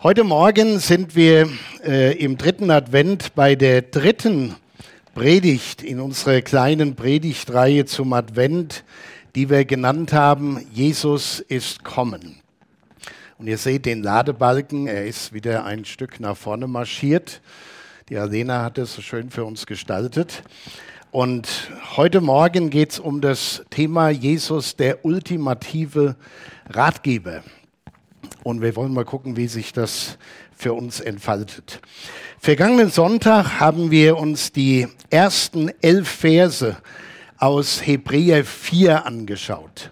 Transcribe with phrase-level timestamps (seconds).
[0.00, 1.48] Heute Morgen sind wir
[1.84, 4.54] äh, im dritten Advent bei der dritten
[5.12, 8.84] Predigt in unserer kleinen Predigtreihe zum Advent,
[9.34, 12.36] die wir genannt haben, Jesus ist kommen.
[13.38, 17.40] Und ihr seht den Ladebalken, er ist wieder ein Stück nach vorne marschiert.
[18.08, 20.44] Die Alena hat es so schön für uns gestaltet.
[21.10, 26.14] Und heute Morgen geht es um das Thema Jesus, der ultimative
[26.70, 27.42] Ratgeber.
[28.42, 30.18] Und wir wollen mal gucken, wie sich das
[30.56, 31.80] für uns entfaltet.
[32.40, 36.76] Vergangenen Sonntag haben wir uns die ersten elf Verse
[37.38, 39.90] aus Hebräer 4 angeschaut.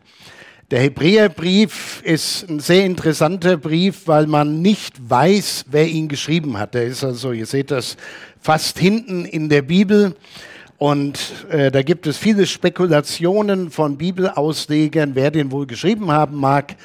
[0.73, 6.75] Der Hebräerbrief ist ein sehr interessanter Brief, weil man nicht weiß, wer ihn geschrieben hat.
[6.75, 7.97] Er ist also, ihr seht das,
[8.41, 10.17] fast hinten in der Bibel.
[10.79, 16.77] Und äh, da gibt es viele Spekulationen von Bibelauslegern, wer den wohl geschrieben haben mag.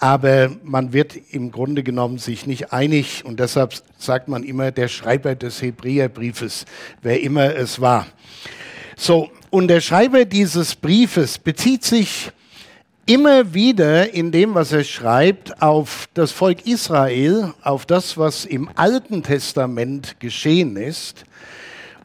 [0.00, 3.24] Aber man wird im Grunde genommen sich nicht einig.
[3.24, 6.64] Und deshalb sagt man immer der Schreiber des Hebräerbriefes,
[7.02, 8.06] wer immer es war.
[8.96, 12.32] So, und der Schreiber dieses Briefes bezieht sich
[13.06, 18.68] immer wieder in dem, was er schreibt, auf das Volk Israel, auf das, was im
[18.74, 21.24] Alten Testament geschehen ist.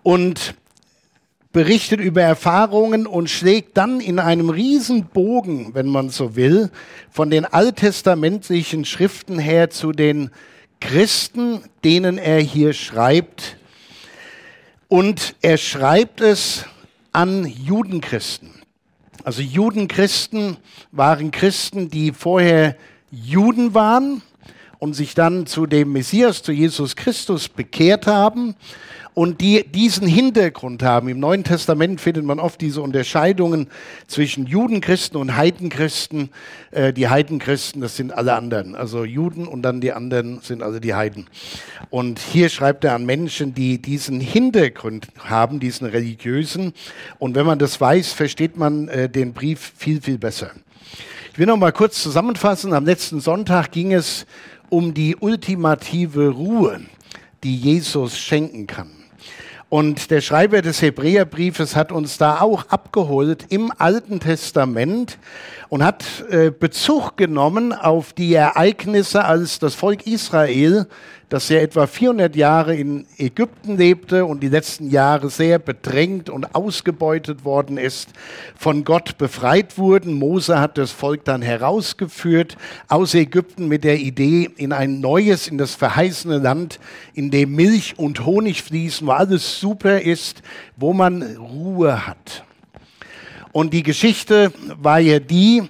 [0.03, 0.53] Und
[1.53, 6.71] berichtet über Erfahrungen und schlägt dann in einem Riesenbogen, wenn man so will,
[7.09, 10.29] von den alttestamentlichen Schriften her zu den
[10.79, 13.57] Christen, denen er hier schreibt.
[14.87, 16.65] Und er schreibt es
[17.11, 18.49] an Judenchristen.
[19.23, 20.57] Also Judenchristen
[20.91, 22.75] waren Christen, die vorher
[23.11, 24.21] Juden waren
[24.81, 28.55] und sich dann zu dem Messias, zu Jesus Christus bekehrt haben
[29.13, 31.07] und die diesen Hintergrund haben.
[31.07, 33.67] Im Neuen Testament findet man oft diese Unterscheidungen
[34.07, 36.31] zwischen Judenchristen und Heidenchristen.
[36.71, 38.73] Äh, die Heidenchristen, das sind alle anderen.
[38.75, 41.27] Also Juden und dann die anderen sind also die Heiden.
[41.91, 46.73] Und hier schreibt er an Menschen, die diesen Hintergrund haben, diesen religiösen.
[47.19, 50.49] Und wenn man das weiß, versteht man äh, den Brief viel, viel besser.
[51.33, 52.73] Ich will noch mal kurz zusammenfassen.
[52.73, 54.25] Am letzten Sonntag ging es
[54.71, 56.79] um die ultimative Ruhe,
[57.43, 58.89] die Jesus schenken kann.
[59.67, 65.17] Und der Schreiber des Hebräerbriefes hat uns da auch abgeholt im Alten Testament
[65.69, 70.87] und hat äh, Bezug genommen auf die Ereignisse, als das Volk Israel
[71.31, 76.53] das ja etwa 400 Jahre in Ägypten lebte und die letzten Jahre sehr bedrängt und
[76.53, 78.09] ausgebeutet worden ist,
[78.57, 80.13] von Gott befreit wurden.
[80.13, 82.57] Mose hat das Volk dann herausgeführt
[82.89, 86.81] aus Ägypten mit der Idee in ein neues, in das verheißene Land,
[87.13, 90.41] in dem Milch und Honig fließen, wo alles super ist,
[90.75, 92.43] wo man Ruhe hat.
[93.53, 95.63] Und die Geschichte war ja die,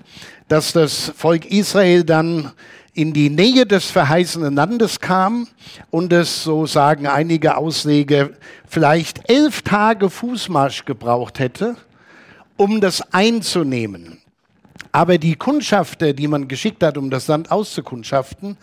[0.47, 2.51] dass das Volk Israel dann
[2.94, 5.47] in die Nähe des verheißenen Landes kam
[5.90, 8.31] und es, so sagen einige Ausleger,
[8.68, 11.78] vielleicht elf Tage Fußmarsch gebraucht hätte,
[12.57, 14.22] um das einzunehmen.
[14.94, 18.57] Aber die Kundschafter, die man geschickt hat, um das Land auszukundschaften,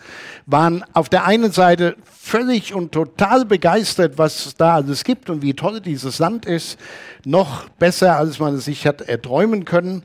[0.45, 5.41] waren auf der einen Seite völlig und total begeistert, was es da alles gibt und
[5.41, 6.77] wie toll dieses Land ist.
[7.25, 10.03] Noch besser, als man es sich hat erträumen können.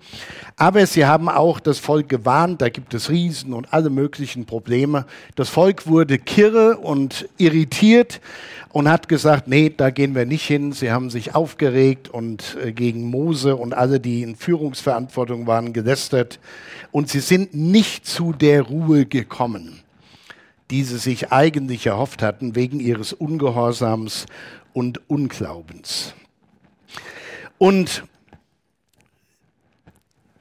[0.57, 5.05] Aber sie haben auch das Volk gewarnt, da gibt es Riesen und alle möglichen Probleme.
[5.35, 8.21] Das Volk wurde kirre und irritiert
[8.71, 10.73] und hat gesagt, nee, da gehen wir nicht hin.
[10.73, 16.39] Sie haben sich aufgeregt und äh, gegen Mose und alle, die in Führungsverantwortung waren, gelästert.
[16.93, 19.81] Und sie sind nicht zu der Ruhe gekommen,
[20.71, 24.27] die sie sich eigentlich erhofft hatten, wegen ihres Ungehorsams
[24.73, 26.15] und Unglaubens.
[27.59, 28.05] Und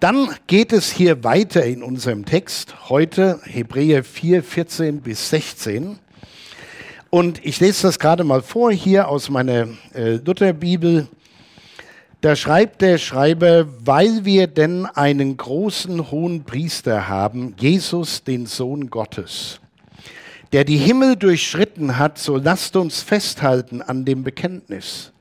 [0.03, 5.97] dann geht es hier weiter in unserem Text, heute Hebräer 4, 14 bis 16.
[7.09, 11.07] Und ich lese das gerade mal vor hier aus meiner äh, Lutherbibel.
[12.19, 18.89] Da schreibt der Schreiber, weil wir denn einen großen hohen Priester haben, Jesus, den Sohn
[18.89, 19.61] Gottes,
[20.51, 25.12] der die Himmel durchschritten hat, so lasst uns festhalten an dem Bekenntnis.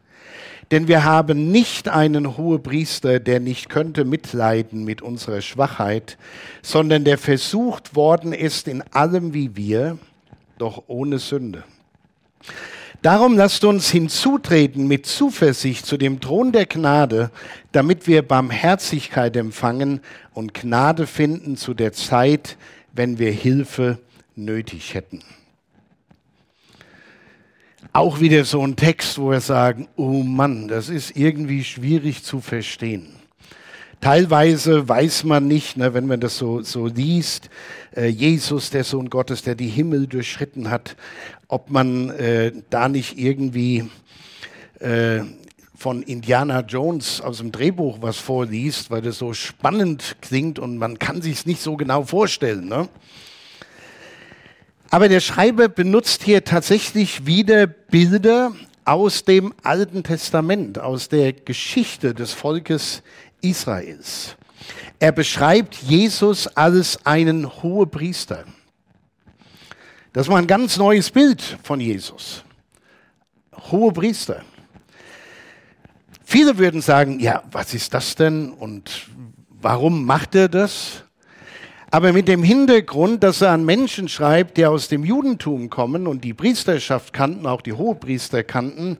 [0.72, 6.16] Denn wir haben nicht einen Hohepriester, der nicht könnte mitleiden mit unserer Schwachheit,
[6.62, 9.98] sondern der versucht worden ist in allem wie wir,
[10.56, 11.62] doch ohne Sünde.
[13.02, 17.30] Darum lasst uns hinzutreten mit Zuversicht zu dem Thron der Gnade,
[17.72, 20.00] damit wir Barmherzigkeit empfangen
[20.32, 22.56] und Gnade finden zu der Zeit,
[22.94, 23.98] wenn wir Hilfe
[24.36, 25.22] nötig hätten.
[27.92, 32.40] Auch wieder so ein Text, wo wir sagen, oh Mann, das ist irgendwie schwierig zu
[32.40, 33.08] verstehen.
[34.00, 37.50] Teilweise weiß man nicht, ne, wenn man das so, so liest,
[37.94, 40.96] äh, Jesus, der Sohn Gottes, der die Himmel durchschritten hat,
[41.48, 43.88] ob man äh, da nicht irgendwie
[44.80, 45.20] äh,
[45.76, 50.98] von Indiana Jones aus dem Drehbuch was vorliest, weil das so spannend klingt und man
[50.98, 52.68] kann sich es nicht so genau vorstellen.
[52.68, 52.88] Ne?
[54.92, 58.52] Aber der Schreiber benutzt hier tatsächlich wieder Bilder
[58.84, 63.02] aus dem Alten Testament, aus der Geschichte des Volkes
[63.40, 64.36] Israels.
[64.98, 68.44] Er beschreibt Jesus als einen Hohepriester.
[70.12, 72.44] Das war ein ganz neues Bild von Jesus.
[73.70, 74.42] Hohepriester.
[76.22, 79.06] Viele würden sagen, ja, was ist das denn und
[79.48, 81.04] warum macht er das?
[81.94, 86.24] Aber mit dem Hintergrund, dass er an Menschen schreibt, die aus dem Judentum kommen und
[86.24, 88.96] die Priesterschaft kannten, auch die Hohepriester kannten,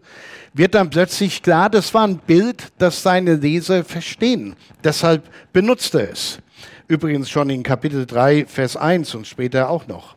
[0.52, 4.56] wird dann plötzlich klar, das war ein Bild, das seine Leser verstehen.
[4.84, 5.22] Deshalb
[5.54, 6.38] benutzt er es.
[6.86, 10.14] Übrigens schon in Kapitel 3, Vers 1 und später auch noch.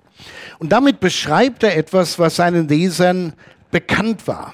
[0.59, 3.31] Und damit beschreibt er etwas, was seinen Lesern
[3.71, 4.53] bekannt war.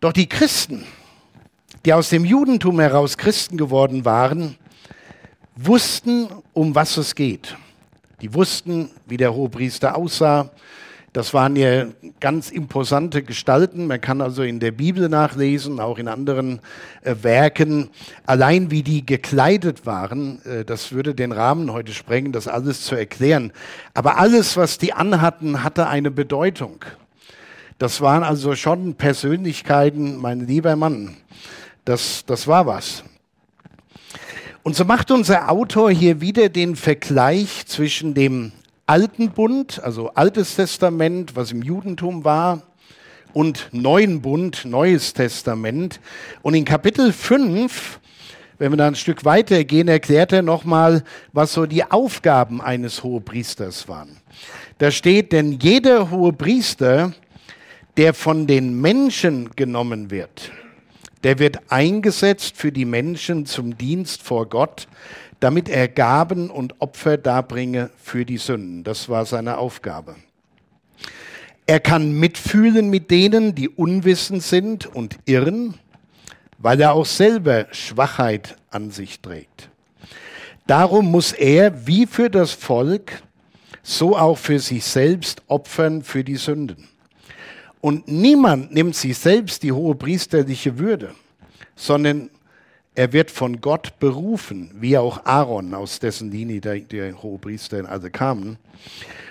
[0.00, 0.84] Doch die Christen,
[1.84, 4.56] die aus dem Judentum heraus Christen geworden waren,
[5.66, 7.56] wussten, um was es geht.
[8.20, 10.50] Die wussten, wie der Hohepriester aussah.
[11.12, 11.86] Das waren ja
[12.20, 13.86] ganz imposante Gestalten.
[13.86, 16.60] Man kann also in der Bibel nachlesen, auch in anderen
[17.02, 17.88] äh, Werken.
[18.26, 22.94] Allein wie die gekleidet waren, äh, das würde den Rahmen heute sprengen, das alles zu
[22.94, 23.52] erklären.
[23.94, 26.84] Aber alles, was die anhatten, hatte eine Bedeutung.
[27.78, 31.16] Das waren also schon Persönlichkeiten, mein lieber Mann.
[31.84, 33.02] Das, das war was.
[34.62, 38.52] Und so macht unser Autor hier wieder den Vergleich zwischen dem
[38.86, 42.62] Alten Bund, also Altes Testament, was im Judentum war,
[43.32, 46.00] und Neuen Bund, Neues Testament.
[46.42, 48.00] Und in Kapitel 5,
[48.58, 53.88] wenn wir da ein Stück weitergehen, erklärt er nochmal, was so die Aufgaben eines Hohepriesters
[53.88, 54.16] waren.
[54.78, 57.12] Da steht, denn jeder Hohepriester,
[57.96, 60.50] der von den Menschen genommen wird,
[61.24, 64.88] der wird eingesetzt für die Menschen zum Dienst vor Gott,
[65.40, 68.84] damit er Gaben und Opfer darbringe für die Sünden.
[68.84, 70.16] Das war seine Aufgabe.
[71.66, 75.74] Er kann mitfühlen mit denen, die unwissend sind und irren,
[76.58, 79.68] weil er auch selber Schwachheit an sich trägt.
[80.66, 83.22] Darum muss er, wie für das Volk,
[83.82, 86.88] so auch für sich selbst opfern für die Sünden.
[87.80, 91.14] Und niemand nimmt sich selbst die hohe priesterliche Würde,
[91.76, 92.30] sondern
[92.94, 98.10] er wird von Gott berufen, wie auch Aaron, aus dessen Linie der, der Hohepriester alle
[98.10, 98.58] kamen.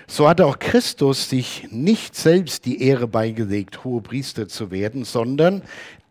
[0.08, 5.64] So hat auch Christus sich nicht selbst die Ehre beigelegt, Hohepriester zu werden, sondern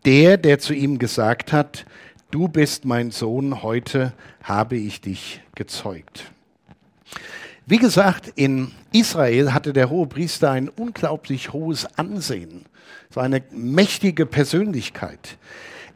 [0.05, 1.87] der, der zu ihm gesagt hat,
[2.29, 4.13] du bist mein Sohn, heute
[4.43, 6.25] habe ich dich gezeugt.
[7.69, 12.65] Wie gesagt, in Israel hatte der hohe Priester ein unglaublich hohes Ansehen.
[13.13, 15.37] War eine mächtige Persönlichkeit.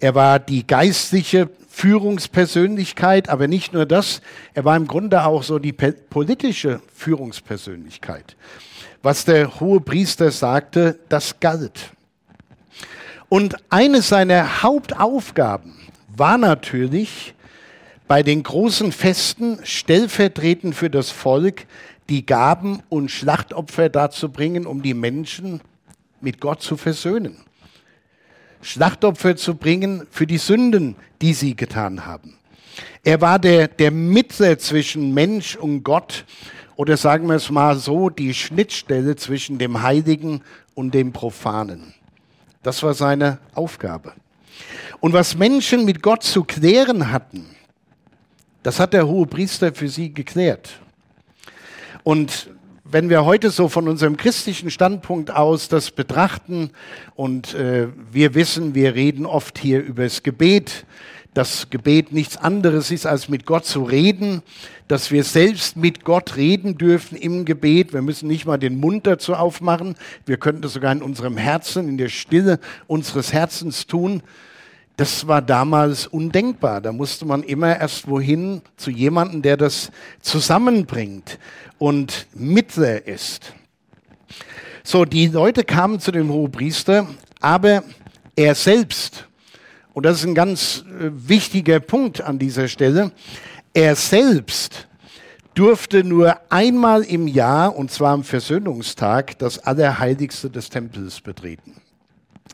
[0.02, 4.22] Er war die geistliche Führungspersönlichkeit, aber nicht nur das,
[4.54, 8.36] er war im Grunde auch so die politische Führungspersönlichkeit.
[9.02, 11.92] Was der hohe Priester sagte, das galt.
[13.30, 15.76] Und eine seiner Hauptaufgaben
[16.18, 17.34] war natürlich,
[18.12, 21.66] bei den großen Festen stellvertretend für das Volk
[22.10, 25.62] die Gaben und Schlachtopfer dazu bringen, um die Menschen
[26.20, 27.38] mit Gott zu versöhnen.
[28.62, 32.36] Schlachtopfer zu bringen für die Sünden, die sie getan haben.
[33.06, 36.26] Er war der, der Mittler zwischen Mensch und Gott
[36.76, 40.42] oder sagen wir es mal so, die Schnittstelle zwischen dem Heiligen
[40.76, 41.94] und dem Profanen.
[42.62, 44.12] Das war seine Aufgabe.
[45.00, 47.46] Und was Menschen mit Gott zu klären hatten,
[48.64, 50.80] das hat der hohe Priester für sie geklärt.
[52.04, 52.50] Und
[52.84, 56.72] wenn wir heute so von unserem christlichen Standpunkt aus das betrachten
[57.16, 60.86] und äh, wir wissen, wir reden oft hier über das Gebet,
[61.34, 64.42] dass Gebet nichts anderes ist, als mit Gott zu reden,
[64.90, 67.94] dass wir selbst mit Gott reden dürfen im Gebet.
[67.94, 69.96] Wir müssen nicht mal den Mund dazu aufmachen.
[70.26, 74.22] Wir könnten das sogar in unserem Herzen, in der Stille unseres Herzens tun.
[74.98, 76.82] Das war damals undenkbar.
[76.82, 81.40] Da musste man immer erst wohin zu jemandem, der das zusammenbringt
[81.78, 83.54] und Mittler ist.
[84.84, 87.08] So, die Leute kamen zu dem Hohepriester,
[87.40, 87.84] aber
[88.36, 89.28] er selbst,
[89.94, 93.12] und das ist ein ganz äh, wichtiger Punkt an dieser Stelle,
[93.74, 94.88] er selbst
[95.54, 101.82] durfte nur einmal im Jahr, und zwar am Versöhnungstag, das Allerheiligste des Tempels betreten.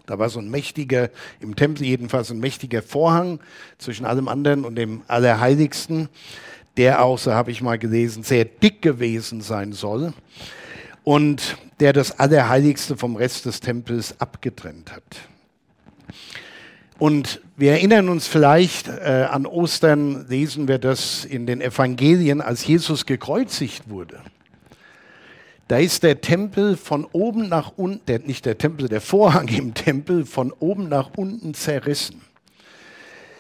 [0.06, 3.40] Da war so ein mächtiger, im Tempel jedenfalls ein mächtiger Vorhang
[3.78, 6.10] zwischen allem anderen und dem Allerheiligsten,
[6.78, 10.14] der auch, so habe ich mal gelesen, sehr dick gewesen sein soll
[11.04, 15.04] und der das Allerheiligste vom Rest des Tempels abgetrennt hat.
[17.00, 22.66] Und wir erinnern uns vielleicht äh, an Ostern, lesen wir das in den Evangelien, als
[22.66, 24.20] Jesus gekreuzigt wurde.
[25.68, 29.74] Da ist der Tempel von oben nach unten, der, nicht der Tempel, der Vorhang im
[29.74, 32.22] Tempel von oben nach unten zerrissen.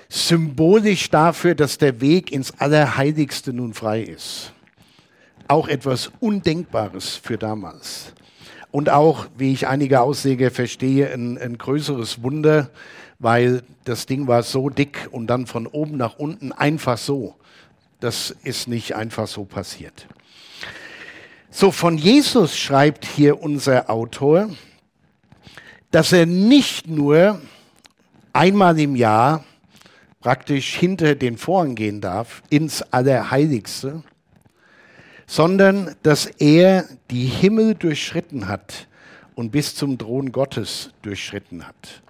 [0.10, 4.51] Symbolisch dafür, dass der Weg ins Allerheiligste nun frei ist.
[5.48, 8.13] Auch etwas Undenkbares für damals.
[8.72, 12.69] Und auch, wie ich einige Ausleger verstehe, ein, ein größeres Wunder,
[13.19, 17.36] weil das Ding war so dick und dann von oben nach unten einfach so.
[18.01, 20.07] Das ist nicht einfach so passiert.
[21.50, 24.50] So, von Jesus schreibt hier unser Autor,
[25.92, 27.42] dass er nicht nur
[28.34, 29.46] einmal im Jahr
[30.20, 34.04] praktisch hinter den Vorhang gehen darf, ins Allerheiligste,
[35.25, 38.88] sondern dass er die Himmel durchschritten hat
[39.36, 42.01] und bis zum Thron Gottes durchschritten hat.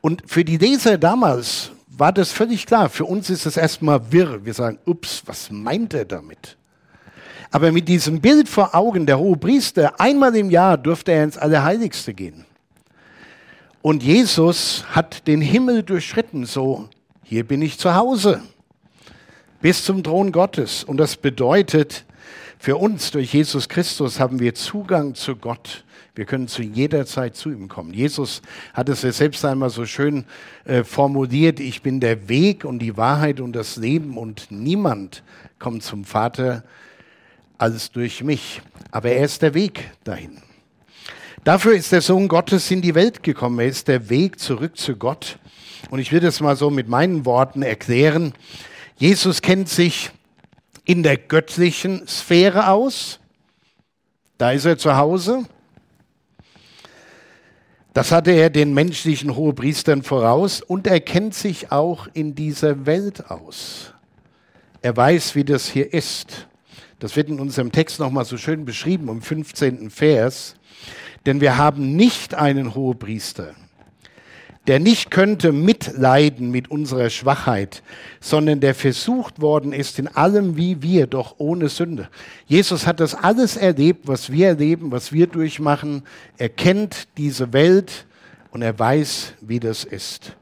[0.00, 2.88] Und für die Leser damals war das völlig klar.
[2.88, 4.44] Für uns ist es erstmal wirr.
[4.44, 6.56] Wir sagen, ups, was meint er damit?
[7.50, 11.38] Aber mit diesem Bild vor Augen, der hohe Priester, einmal im Jahr durfte er ins
[11.38, 12.44] Allerheiligste gehen.
[13.82, 16.88] Und Jesus hat den Himmel durchschritten, so,
[17.24, 18.40] hier bin ich zu Hause,
[19.60, 20.84] bis zum Thron Gottes.
[20.84, 22.04] Und das bedeutet,
[22.58, 25.84] für uns durch Jesus Christus haben wir Zugang zu Gott.
[26.14, 27.92] Wir können zu jeder Zeit zu ihm kommen.
[27.92, 30.26] Jesus hat es ja selbst einmal so schön
[30.64, 35.24] äh, formuliert, ich bin der Weg und die Wahrheit und das Leben und niemand
[35.58, 36.64] kommt zum Vater
[37.62, 38.60] als durch mich.
[38.90, 40.42] Aber er ist der Weg dahin.
[41.44, 43.60] Dafür ist der Sohn Gottes in die Welt gekommen.
[43.60, 45.38] Er ist der Weg zurück zu Gott.
[45.88, 48.34] Und ich will das mal so mit meinen Worten erklären.
[48.96, 50.10] Jesus kennt sich
[50.84, 53.20] in der göttlichen Sphäre aus.
[54.38, 55.44] Da ist er zu Hause.
[57.94, 63.30] Das hatte er den menschlichen Hohepriestern voraus und er kennt sich auch in dieser Welt
[63.30, 63.94] aus.
[64.80, 66.48] Er weiß, wie das hier ist.
[67.02, 69.90] Das wird in unserem Text nochmal so schön beschrieben im 15.
[69.90, 70.54] Vers.
[71.26, 73.56] Denn wir haben nicht einen Hohepriester,
[74.68, 77.82] der nicht könnte mitleiden mit unserer Schwachheit,
[78.20, 82.08] sondern der versucht worden ist in allem wie wir, doch ohne Sünde.
[82.46, 86.04] Jesus hat das alles erlebt, was wir erleben, was wir durchmachen.
[86.38, 88.06] Er kennt diese Welt
[88.52, 90.36] und er weiß, wie das ist.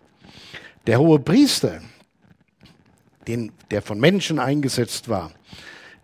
[0.87, 1.81] Der hohe Priester,
[3.27, 5.31] den, der von Menschen eingesetzt war,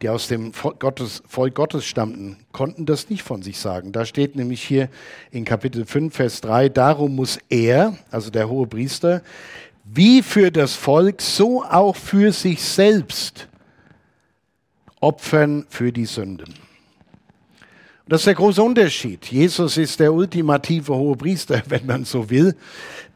[0.03, 3.93] die aus dem Volk Gottes, Volk Gottes stammten, konnten das nicht von sich sagen.
[3.93, 4.89] Da steht nämlich hier
[5.31, 9.23] in Kapitel 5, Vers 3, darum muss er, also der hohe Priester,
[9.85, 13.49] wie für das Volk, so auch für sich selbst
[15.01, 16.49] opfern für die Sünden.
[16.49, 19.27] Und das ist der große Unterschied.
[19.27, 22.55] Jesus ist der ultimative hohe Priester, wenn man so will,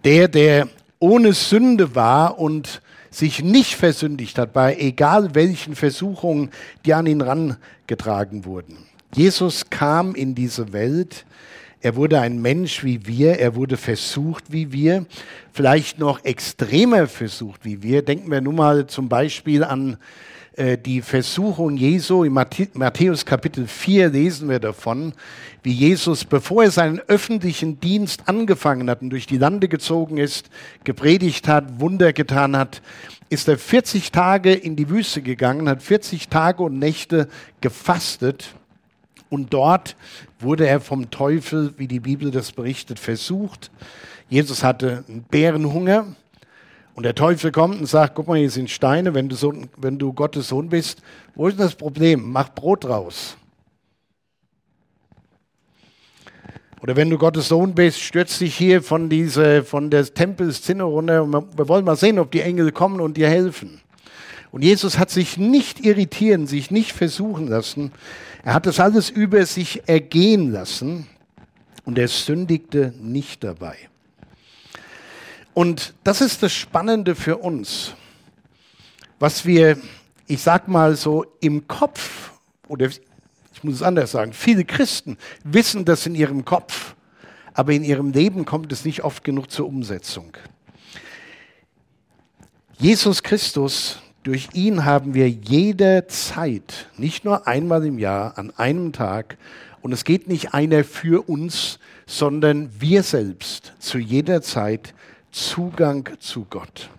[0.05, 0.69] der, der
[0.99, 6.51] ohne Sünde war und sich nicht versündigt hat, bei egal welchen Versuchungen,
[6.85, 8.79] die an ihn rangetragen wurden.
[9.15, 11.25] Jesus kam in diese Welt,
[11.83, 15.07] er wurde ein Mensch wie wir, er wurde versucht wie wir,
[15.53, 18.03] vielleicht noch extremer versucht wie wir.
[18.03, 19.97] Denken wir nun mal zum Beispiel an
[20.57, 22.25] äh, die Versuchung Jesu.
[22.25, 25.13] In Matthäus Kapitel 4 lesen wir davon,
[25.63, 30.51] wie Jesus, bevor er seinen öffentlichen Dienst angefangen hat und durch die Lande gezogen ist,
[30.85, 32.83] gepredigt hat, Wunder getan hat,
[33.29, 37.29] ist er 40 Tage in die Wüste gegangen, hat 40 Tage und Nächte
[37.61, 38.55] gefastet.
[39.29, 39.95] Und dort
[40.41, 43.71] wurde er vom Teufel, wie die Bibel das berichtet, versucht.
[44.29, 46.07] Jesus hatte einen Bärenhunger
[47.01, 49.99] und der Teufel kommt und sagt, guck mal, hier sind Steine, wenn du, Sohn, wenn
[49.99, 51.01] du Gottes Sohn bist,
[51.35, 52.31] wo ist das Problem?
[52.31, 53.39] Mach Brot raus.
[56.83, 61.23] Oder wenn du Gottes Sohn bist, stürz dich hier von, diese, von der Tempelszinne runter
[61.23, 63.81] und wir wollen mal sehen, ob die Engel kommen und dir helfen.
[64.51, 67.93] Und Jesus hat sich nicht irritieren, sich nicht versuchen lassen.
[68.45, 71.07] Er hat das alles über sich ergehen lassen
[71.87, 73.90] und er sündigte nicht dabei.
[75.55, 77.95] Und das ist das Spannende für uns,
[79.19, 79.79] was wir,
[80.27, 82.33] ich sag mal so, im Kopf,
[82.69, 83.01] oder ich
[83.63, 86.95] muss es anders sagen, viele Christen wissen das in ihrem Kopf,
[87.53, 90.37] aber in ihrem Leben kommt es nicht oft genug zur Umsetzung.
[92.79, 99.39] Jesus Christus, Durch ihn haben wir jederzeit, nicht nur einmal im Jahr, an einem Tag,
[99.81, 104.93] und es geht nicht einer für uns, sondern wir selbst zu jeder Zeit
[105.31, 106.91] Zugang zu Gott.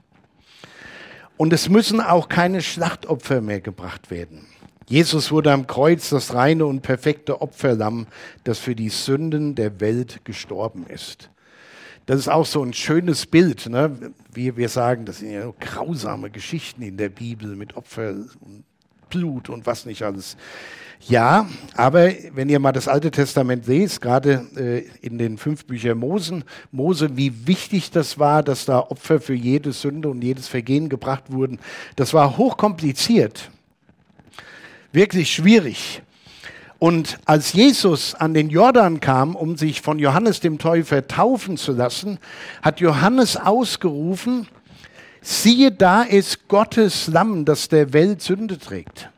[1.38, 4.46] Und es müssen auch keine Schlachtopfer mehr gebracht werden.
[4.88, 8.08] Jesus wurde am Kreuz das reine und perfekte Opferlamm,
[8.44, 11.30] das für die Sünden der Welt gestorben ist.
[12.06, 13.70] Das ist auch so ein schönes Bild.
[13.70, 14.14] Ne?
[14.34, 18.10] Wie wir sagen, das sind ja grausame Geschichten in der Bibel mit Opfer
[18.42, 18.64] und
[19.10, 20.36] Blut und was nicht alles.
[21.08, 25.98] Ja, aber wenn ihr mal das Alte Testament lest, gerade äh, in den fünf Büchern
[25.98, 30.90] Mosen, Mose, wie wichtig das war, dass da Opfer für jede Sünde und jedes Vergehen
[30.90, 31.60] gebracht wurden,
[31.96, 33.50] das war hochkompliziert,
[34.92, 36.04] wirklich schwierig.
[36.78, 41.74] Und als Jesus an den Jordan kam, um sich von Johannes dem Täufer taufen zu
[41.74, 42.18] lassen,
[42.64, 44.48] hat Johannes ausgerufen,
[45.22, 49.11] siehe da ist Gottes Lamm, das der Welt Sünde trägt.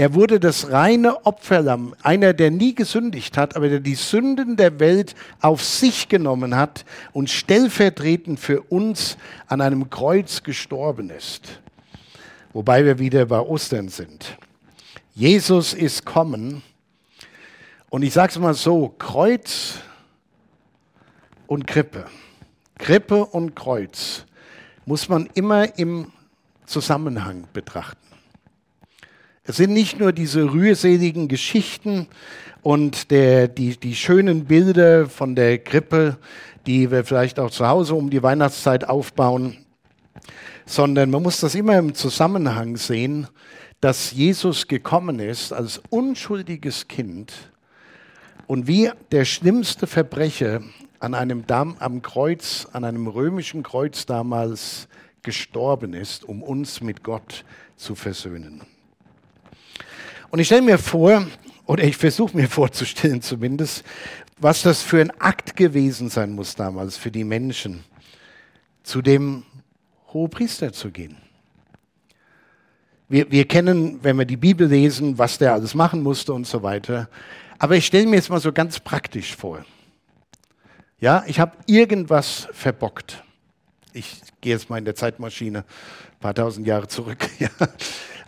[0.00, 4.80] Er wurde das reine Opferlamm, einer, der nie gesündigt hat, aber der die Sünden der
[4.80, 11.60] Welt auf sich genommen hat und stellvertretend für uns an einem Kreuz gestorben ist.
[12.54, 14.38] Wobei wir wieder bei Ostern sind.
[15.14, 16.62] Jesus ist kommen
[17.90, 19.80] und ich sage es mal so, Kreuz
[21.46, 22.06] und Krippe,
[22.78, 24.24] Krippe und Kreuz
[24.86, 26.10] muss man immer im
[26.64, 28.09] Zusammenhang betrachten.
[29.50, 32.06] Es sind nicht nur diese rührseligen Geschichten
[32.62, 36.18] und der, die, die schönen Bilder von der Krippe,
[36.68, 39.56] die wir vielleicht auch zu Hause um die Weihnachtszeit aufbauen,
[40.66, 43.26] sondern man muss das immer im Zusammenhang sehen,
[43.80, 47.32] dass Jesus gekommen ist als unschuldiges Kind
[48.46, 50.60] und wie der schlimmste Verbrecher
[51.00, 54.86] an einem Damm am Kreuz, an einem römischen Kreuz damals
[55.24, 58.62] gestorben ist, um uns mit Gott zu versöhnen.
[60.30, 61.26] Und ich stelle mir vor,
[61.66, 63.84] oder ich versuche mir vorzustellen zumindest,
[64.38, 67.84] was das für ein Akt gewesen sein muss damals für die Menschen,
[68.82, 69.44] zu dem
[70.12, 71.16] Hohepriester zu gehen.
[73.08, 76.62] Wir, wir kennen, wenn wir die Bibel lesen, was der alles machen musste und so
[76.62, 77.08] weiter.
[77.58, 79.64] Aber ich stelle mir jetzt mal so ganz praktisch vor.
[81.00, 83.22] Ja, ich habe irgendwas verbockt.
[83.92, 87.28] Ich gehe jetzt mal in der Zeitmaschine ein paar tausend Jahre zurück.
[87.40, 87.48] Ja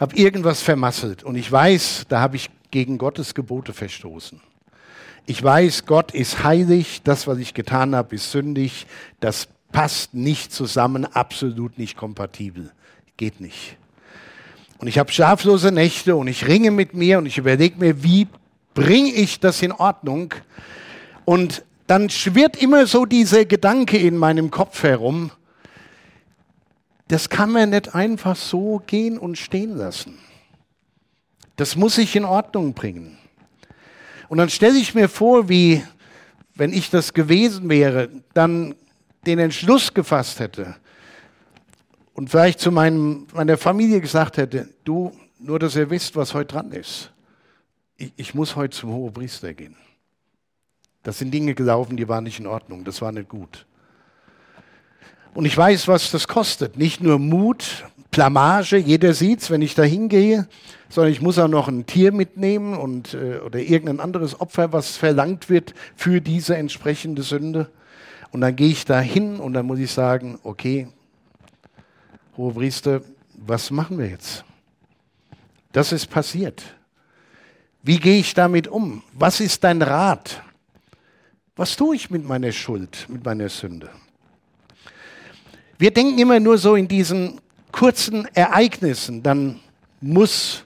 [0.02, 4.40] habe irgendwas vermasselt und ich weiß, da habe ich gegen Gottes Gebote verstoßen.
[5.26, 8.88] Ich weiß, Gott ist heilig, das, was ich getan habe, ist sündig,
[9.20, 12.72] das passt nicht zusammen, absolut nicht kompatibel.
[13.16, 13.76] Geht nicht.
[14.78, 18.26] Und ich habe schlaflose Nächte und ich ringe mit mir und ich überlege mir, wie
[18.74, 20.34] bringe ich das in Ordnung?
[21.24, 25.30] Und dann schwirrt immer so dieser Gedanke in meinem Kopf herum,
[27.08, 30.18] das kann man nicht einfach so gehen und stehen lassen.
[31.56, 33.18] Das muss ich in Ordnung bringen.
[34.28, 35.82] Und dann stelle ich mir vor, wie,
[36.54, 38.74] wenn ich das gewesen wäre, dann
[39.26, 40.76] den Entschluss gefasst hätte
[42.14, 46.54] und vielleicht zu meinem, meiner Familie gesagt hätte, du, nur dass ihr wisst, was heute
[46.54, 47.10] dran ist.
[47.96, 49.76] Ich, ich muss heute zum Hohepriester gehen.
[51.02, 53.66] Das sind Dinge gelaufen, die waren nicht in Ordnung, das war nicht gut.
[55.34, 56.76] Und ich weiß, was das kostet.
[56.76, 60.46] Nicht nur Mut, Plamage, jeder sieht's, wenn ich da hingehe,
[60.90, 64.98] sondern ich muss auch noch ein Tier mitnehmen und, äh, oder irgendein anderes Opfer, was
[64.98, 67.70] verlangt wird für diese entsprechende Sünde.
[68.30, 70.88] Und dann gehe ich da hin und dann muss ich sagen, okay,
[72.36, 73.00] hohe Priester,
[73.34, 74.44] was machen wir jetzt?
[75.72, 76.62] Das ist passiert.
[77.82, 79.02] Wie gehe ich damit um?
[79.14, 80.42] Was ist dein Rat?
[81.56, 83.90] Was tue ich mit meiner Schuld, mit meiner Sünde?
[85.82, 87.40] Wir denken immer nur so in diesen
[87.72, 89.20] kurzen Ereignissen.
[89.20, 89.58] Dann
[90.00, 90.64] muss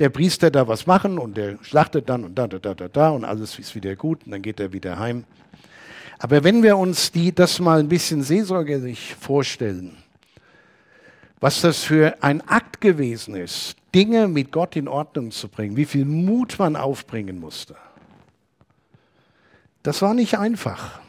[0.00, 3.10] der Priester da was machen und der schlachtet dann und da, da, da, da, da
[3.10, 5.22] und alles ist wieder gut und dann geht er wieder heim.
[6.18, 9.98] Aber wenn wir uns die, das mal ein bisschen seelsorgerlich vorstellen,
[11.38, 15.84] was das für ein Akt gewesen ist, Dinge mit Gott in Ordnung zu bringen, wie
[15.84, 17.76] viel Mut man aufbringen musste,
[19.84, 21.05] das war nicht einfach.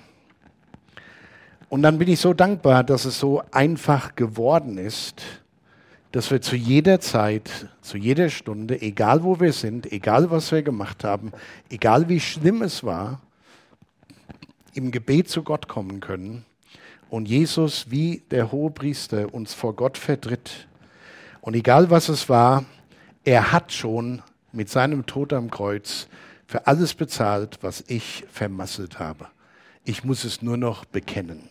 [1.70, 5.22] Und dann bin ich so dankbar, dass es so einfach geworden ist,
[6.14, 10.64] dass wir zu jeder Zeit, zu jeder Stunde, egal wo wir sind, egal was wir
[10.64, 11.34] gemacht haben,
[11.70, 13.22] egal wie schlimm es war,
[14.74, 16.46] im Gebet zu Gott kommen können
[17.10, 20.68] und Jesus wie der hohe Priester uns vor Gott vertritt.
[21.42, 22.66] Und egal was es war,
[23.26, 24.22] er hat schon
[24.54, 26.08] mit seinem Tod am Kreuz
[26.46, 29.28] für alles bezahlt, was ich vermasselt habe.
[29.84, 31.50] Ich muss es nur noch bekennen.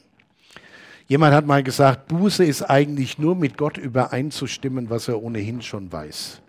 [1.09, 5.90] Jemand hat mal gesagt, Buße ist eigentlich nur mit Gott übereinzustimmen, was er ohnehin schon
[5.92, 6.40] weiß.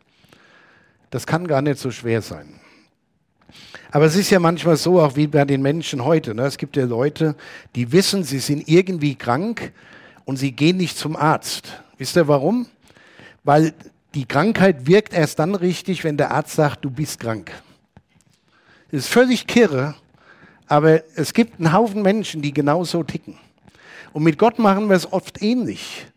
[1.12, 2.60] Das kann gar nicht so schwer sein.
[3.92, 6.34] Aber es ist ja manchmal so, auch wie bei den Menschen heute.
[6.34, 6.44] Ne?
[6.44, 7.36] Es gibt ja Leute,
[7.76, 9.72] die wissen, sie sind irgendwie krank
[10.26, 11.82] und sie gehen nicht zum Arzt.
[11.98, 12.68] Wisst ihr warum?
[13.44, 13.74] Weil
[14.14, 17.52] die Krankheit wirkt erst dann richtig, wenn der Arzt sagt, du bist krank.
[18.92, 19.96] Das ist völlig kirre,
[20.68, 23.38] aber es gibt einen Haufen Menschen, die genauso ticken.
[24.14, 26.08] Und mit Gott machen wir es oft ähnlich,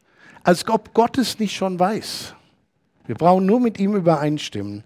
[0.42, 2.34] als ob Gott es nicht schon weiß.
[3.06, 4.84] Wir brauchen nur mit ihm übereinstimmen,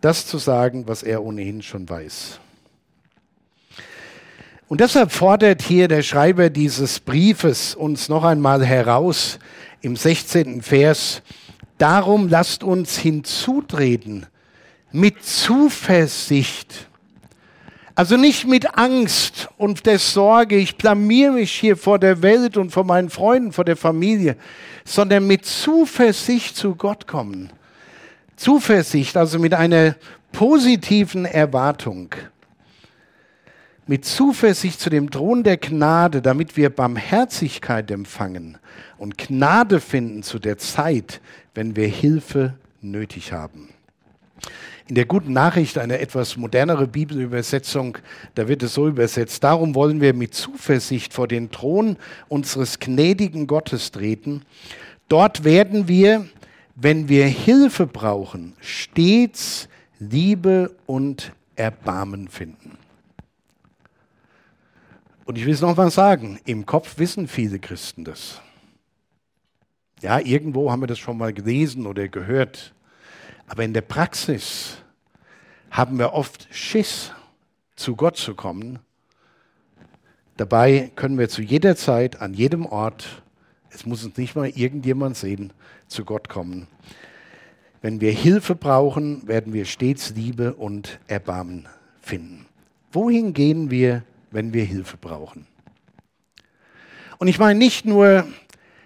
[0.00, 2.40] das zu sagen, was er ohnehin schon weiß.
[4.68, 9.38] Und deshalb fordert hier der Schreiber dieses Briefes uns noch einmal heraus
[9.82, 10.62] im 16.
[10.62, 11.20] Vers,
[11.76, 14.26] darum lasst uns hinzutreten
[14.90, 16.88] mit Zuversicht
[17.94, 22.70] also nicht mit Angst und der Sorge, ich blamier mich hier vor der Welt und
[22.70, 24.36] vor meinen Freunden, vor der Familie,
[24.84, 27.50] sondern mit Zuversicht zu Gott kommen.
[28.36, 29.96] Zuversicht, also mit einer
[30.32, 32.14] positiven Erwartung.
[33.86, 38.58] Mit Zuversicht zu dem Thron der Gnade, damit wir Barmherzigkeit empfangen
[38.96, 41.20] und Gnade finden zu der Zeit,
[41.54, 43.68] wenn wir Hilfe nötig haben.
[44.88, 47.98] In der guten Nachricht, eine etwas modernere Bibelübersetzung,
[48.34, 51.96] da wird es so übersetzt, darum wollen wir mit Zuversicht vor den Thron
[52.28, 54.42] unseres gnädigen Gottes treten.
[55.08, 56.26] Dort werden wir,
[56.74, 62.76] wenn wir Hilfe brauchen, stets Liebe und Erbarmen finden.
[65.24, 68.40] Und ich will es noch mal sagen, im Kopf wissen viele Christen das.
[70.00, 72.74] Ja, irgendwo haben wir das schon mal gelesen oder gehört.
[73.52, 74.78] Aber in der Praxis
[75.70, 77.12] haben wir oft Schiss,
[77.76, 78.78] zu Gott zu kommen.
[80.38, 83.22] Dabei können wir zu jeder Zeit, an jedem Ort,
[83.68, 85.52] es muss uns nicht mal irgendjemand sehen,
[85.86, 86.66] zu Gott kommen.
[87.82, 91.68] Wenn wir Hilfe brauchen, werden wir stets Liebe und Erbarmen
[92.00, 92.46] finden.
[92.90, 95.46] Wohin gehen wir, wenn wir Hilfe brauchen?
[97.18, 98.26] Und ich meine nicht nur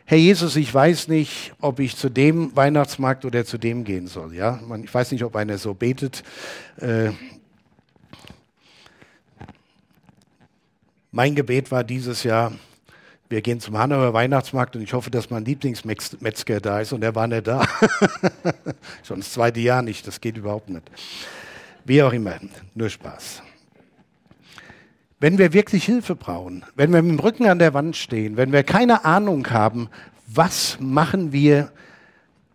[0.09, 4.35] Herr Jesus, ich weiß nicht, ob ich zu dem Weihnachtsmarkt oder zu dem gehen soll.
[4.35, 4.61] Ja?
[4.85, 6.23] Ich weiß nicht, ob einer so betet.
[6.81, 7.11] Äh,
[11.11, 12.53] mein Gebet war dieses Jahr,
[13.29, 17.17] wir gehen zum Hanauer Weihnachtsmarkt und ich hoffe, dass mein Lieblingsmetzger da ist und er
[17.17, 17.67] war nicht da.
[19.03, 20.89] Schon das zweite Jahr nicht, das geht überhaupt nicht.
[21.85, 22.37] Wie auch immer,
[22.77, 23.43] nur Spaß.
[25.19, 28.53] Wenn wir wirklich Hilfe brauchen, wenn wir mit dem Rücken an der Wand stehen, wenn
[28.53, 29.89] wir keine Ahnung haben,
[30.27, 31.73] was machen wir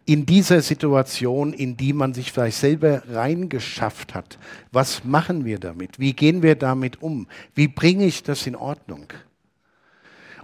[0.05, 4.37] in dieser Situation, in die man sich vielleicht selber reingeschafft hat,
[4.71, 5.99] was machen wir damit?
[5.99, 7.27] Wie gehen wir damit um?
[7.55, 9.07] Wie bringe ich das in Ordnung?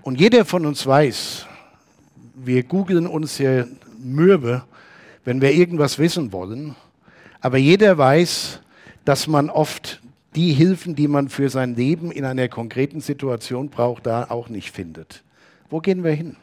[0.01, 1.45] Und jeder von uns weiß,
[2.33, 3.65] wir googeln uns ja
[3.99, 4.63] mürbe,
[5.23, 6.75] wenn wir irgendwas wissen wollen,
[7.41, 8.61] aber jeder weiß,
[9.05, 10.01] dass man oft
[10.37, 14.69] die Hilfen, die man für sein Leben in einer konkreten Situation braucht, da auch nicht
[14.69, 15.23] findet.
[15.67, 16.37] Wo gehen wir hin?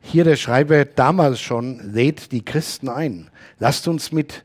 [0.00, 3.28] Hier der Schreiber damals schon lädt die Christen ein.
[3.58, 4.44] Lasst uns mit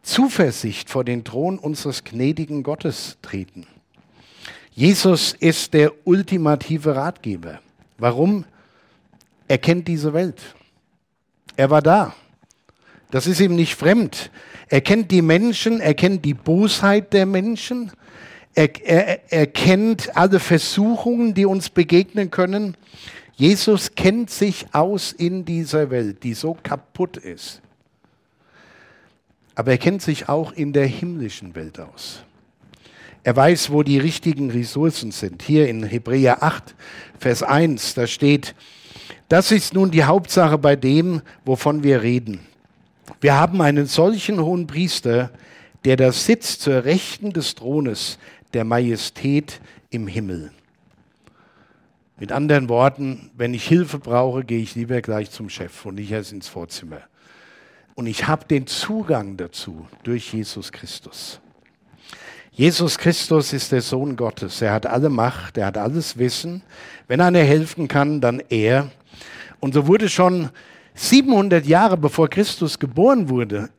[0.00, 3.66] Zuversicht vor den Thron unseres gnädigen Gottes treten.
[4.70, 7.60] Jesus ist der ultimative Ratgeber.
[7.98, 8.46] Warum?
[9.46, 10.40] Er kennt diese Welt.
[11.56, 12.14] Er war da.
[13.12, 14.30] Das ist ihm nicht fremd.
[14.68, 17.92] Er kennt die Menschen, er kennt die Bosheit der Menschen,
[18.54, 22.74] er, er, er kennt alle Versuchungen, die uns begegnen können.
[23.34, 27.60] Jesus kennt sich aus in dieser Welt, die so kaputt ist.
[29.54, 32.24] Aber er kennt sich auch in der himmlischen Welt aus.
[33.24, 35.42] Er weiß, wo die richtigen Ressourcen sind.
[35.42, 36.74] Hier in Hebräer 8,
[37.18, 38.54] Vers 1, da steht,
[39.28, 42.40] das ist nun die Hauptsache bei dem, wovon wir reden.
[43.22, 45.30] Wir haben einen solchen hohen Priester,
[45.84, 48.18] der da sitzt zur Rechten des Thrones
[48.52, 50.50] der Majestät im Himmel.
[52.18, 56.10] Mit anderen Worten, wenn ich Hilfe brauche, gehe ich lieber gleich zum Chef und nicht
[56.10, 57.02] erst ins Vorzimmer.
[57.94, 61.38] Und ich habe den Zugang dazu durch Jesus Christus.
[62.50, 64.60] Jesus Christus ist der Sohn Gottes.
[64.60, 66.62] Er hat alle Macht, er hat alles Wissen.
[67.06, 68.90] Wenn einer helfen kann, dann er.
[69.60, 70.50] Und so wurde schon
[70.94, 73.70] 700 Jahre bevor Christus geboren wurde,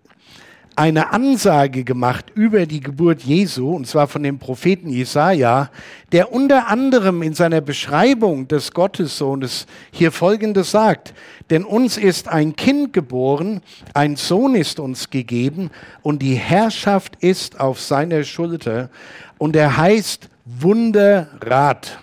[0.76, 5.70] eine Ansage gemacht über die Geburt Jesu, und zwar von dem Propheten Jesaja,
[6.12, 11.14] der unter anderem in seiner Beschreibung des Gottessohnes hier Folgendes sagt.
[11.50, 13.62] Denn uns ist ein Kind geboren,
[13.94, 15.70] ein Sohn ist uns gegeben,
[16.02, 18.90] und die Herrschaft ist auf seiner Schulter,
[19.38, 22.00] und er heißt Wunderrat,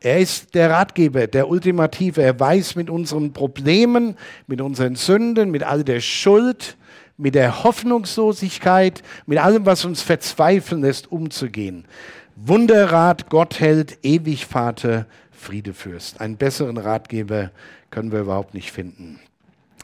[0.00, 2.22] Er ist der Ratgeber, der Ultimative.
[2.22, 6.76] Er weiß mit unseren Problemen, mit unseren Sünden, mit all der Schuld,
[7.16, 11.84] mit der Hoffnungslosigkeit, mit allem, was uns verzweifeln lässt, umzugehen.
[12.36, 16.20] Wunderrat, Gott hält, ewig Vater, Friedefürst.
[16.20, 17.50] Einen besseren Ratgeber
[17.90, 19.18] können wir überhaupt nicht finden.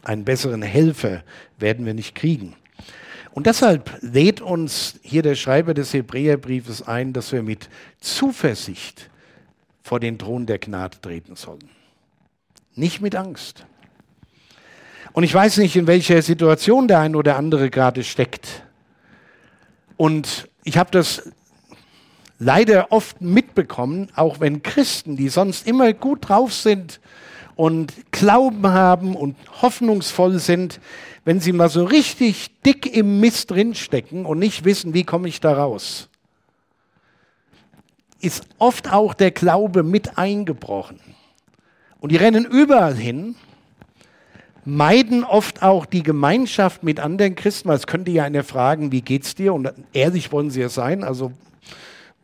[0.04, 1.24] Einen besseren Helfer
[1.58, 2.54] werden wir nicht kriegen.
[3.32, 9.10] Und deshalb lädt uns hier der Schreiber des Hebräerbriefes ein, dass wir mit Zuversicht
[9.84, 11.68] vor den Thron der Gnade treten sollen.
[12.74, 13.66] Nicht mit Angst.
[15.12, 18.64] Und ich weiß nicht, in welcher Situation der ein oder andere gerade steckt.
[19.96, 21.30] Und ich habe das
[22.38, 26.98] leider oft mitbekommen, auch wenn Christen, die sonst immer gut drauf sind
[27.54, 30.80] und Glauben haben und hoffnungsvoll sind,
[31.26, 35.40] wenn sie mal so richtig dick im Mist drinstecken und nicht wissen, wie komme ich
[35.40, 36.08] da raus,
[38.24, 41.00] ist oft auch der Glaube mit eingebrochen.
[42.00, 43.34] Und die rennen überall hin,
[44.64, 49.02] meiden oft auch die Gemeinschaft mit anderen Christen, weil es könnte ja einer fragen, wie
[49.02, 49.54] geht's dir?
[49.54, 51.32] Und ehrlich wollen sie ja sein, also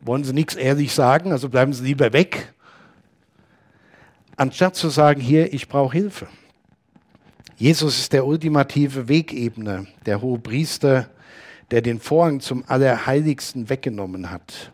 [0.01, 2.53] wollen sie nichts ehrlich sagen, also bleiben sie lieber weg,
[4.35, 6.27] anstatt zu sagen, hier, ich brauche Hilfe.
[7.55, 11.09] Jesus ist der ultimative Wegebner, der hohe Priester,
[11.69, 14.71] der den Vorhang zum Allerheiligsten weggenommen hat.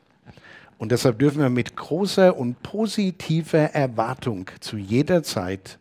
[0.78, 5.80] Und deshalb dürfen wir mit großer und positiver Erwartung zu jeder Zeit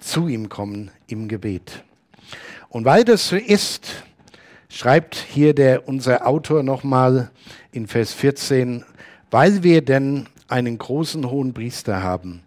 [0.00, 1.82] zu ihm kommen im Gebet.
[2.68, 4.04] Und weil das so ist,
[4.68, 7.30] schreibt hier der, unser Autor nochmal
[7.72, 8.84] in Vers 14,
[9.30, 12.42] weil wir denn einen großen hohen Priester haben,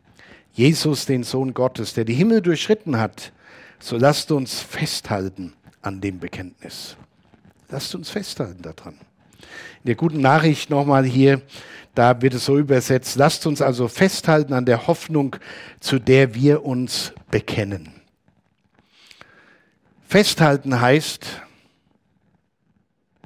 [0.53, 3.31] Jesus, den Sohn Gottes, der die Himmel durchschritten hat,
[3.79, 6.97] so lasst uns festhalten an dem Bekenntnis.
[7.69, 8.95] Lasst uns festhalten daran.
[9.83, 11.41] In der guten Nachricht nochmal hier,
[11.95, 15.35] da wird es so übersetzt, lasst uns also festhalten an der Hoffnung,
[15.79, 17.93] zu der wir uns bekennen.
[20.07, 21.41] Festhalten heißt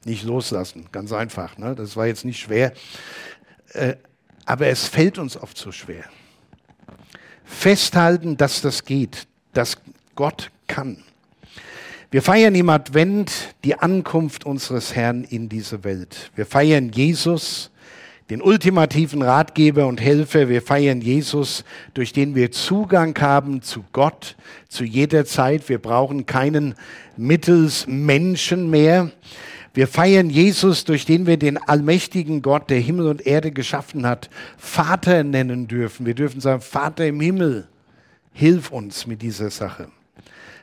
[0.05, 1.57] nicht loslassen, ganz einfach.
[1.57, 1.75] Ne?
[1.75, 2.73] Das war jetzt nicht schwer,
[3.73, 3.95] äh,
[4.45, 6.05] aber es fällt uns oft so schwer.
[7.43, 9.77] Festhalten, dass das geht, dass
[10.15, 11.03] Gott kann.
[12.11, 16.29] Wir feiern im Advent die Ankunft unseres Herrn in diese Welt.
[16.35, 17.71] Wir feiern Jesus,
[18.29, 20.49] den ultimativen Ratgeber und Helfer.
[20.49, 24.35] Wir feiern Jesus, durch den wir Zugang haben zu Gott
[24.67, 25.69] zu jeder Zeit.
[25.69, 26.75] Wir brauchen keinen
[27.15, 29.11] Mittelsmenschen mehr.
[29.73, 34.29] Wir feiern Jesus, durch den wir den allmächtigen Gott, der Himmel und Erde geschaffen hat,
[34.57, 36.05] Vater nennen dürfen.
[36.05, 37.69] Wir dürfen sagen, Vater im Himmel,
[38.33, 39.87] hilf uns mit dieser Sache.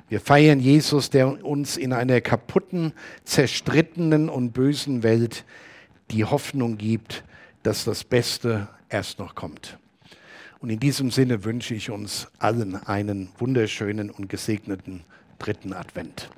[0.08, 2.92] Wir feiern Jesus, der uns in einer kaputten,
[3.24, 5.44] zerstrittenen und bösen Welt
[6.10, 7.24] die Hoffnung gibt,
[7.62, 9.78] dass das Beste erst noch kommt.
[10.60, 15.04] Und in diesem Sinne wünsche ich uns allen einen wunderschönen und gesegneten
[15.38, 16.30] dritten Advent.